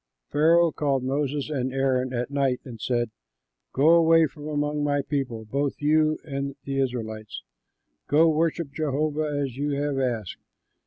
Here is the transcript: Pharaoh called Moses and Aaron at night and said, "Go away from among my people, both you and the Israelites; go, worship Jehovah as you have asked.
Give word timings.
Pharaoh 0.31 0.71
called 0.71 1.03
Moses 1.03 1.51
and 1.51 1.71
Aaron 1.71 2.11
at 2.11 2.31
night 2.31 2.59
and 2.65 2.81
said, 2.81 3.11
"Go 3.71 3.89
away 3.89 4.25
from 4.25 4.47
among 4.47 4.83
my 4.83 5.03
people, 5.03 5.45
both 5.45 5.75
you 5.79 6.17
and 6.23 6.55
the 6.63 6.79
Israelites; 6.79 7.43
go, 8.07 8.27
worship 8.27 8.71
Jehovah 8.73 9.27
as 9.43 9.55
you 9.57 9.73
have 9.79 9.99
asked. 9.99 10.39